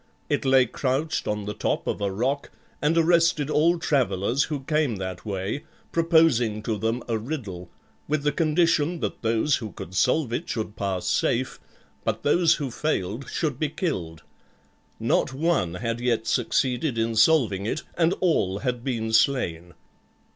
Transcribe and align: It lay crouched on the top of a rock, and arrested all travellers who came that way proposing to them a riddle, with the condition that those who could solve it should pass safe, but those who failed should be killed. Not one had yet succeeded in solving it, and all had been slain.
It 0.29 0.45
lay 0.45 0.65
crouched 0.65 1.27
on 1.27 1.45
the 1.45 1.53
top 1.53 1.85
of 1.85 2.01
a 2.01 2.11
rock, 2.11 2.49
and 2.81 2.97
arrested 2.97 3.51
all 3.51 3.77
travellers 3.77 4.45
who 4.45 4.61
came 4.63 4.95
that 4.95 5.27
way 5.27 5.63
proposing 5.91 6.63
to 6.63 6.75
them 6.79 7.03
a 7.07 7.19
riddle, 7.19 7.69
with 8.07 8.23
the 8.23 8.31
condition 8.31 8.99
that 9.01 9.21
those 9.21 9.57
who 9.57 9.73
could 9.73 9.93
solve 9.93 10.33
it 10.33 10.49
should 10.49 10.75
pass 10.75 11.05
safe, 11.05 11.59
but 12.03 12.23
those 12.23 12.55
who 12.55 12.71
failed 12.71 13.29
should 13.29 13.59
be 13.59 13.69
killed. 13.69 14.23
Not 14.99 15.33
one 15.33 15.75
had 15.75 15.99
yet 16.01 16.25
succeeded 16.25 16.97
in 16.97 17.15
solving 17.15 17.67
it, 17.67 17.83
and 17.95 18.13
all 18.21 18.57
had 18.65 18.83
been 18.83 19.13
slain. 19.13 19.75